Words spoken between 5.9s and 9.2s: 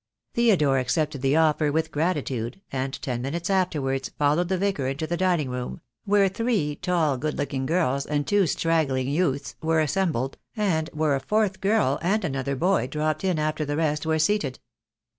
where three tall, good looking girls and two strag gling